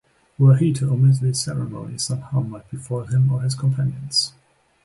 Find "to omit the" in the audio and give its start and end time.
0.73-1.31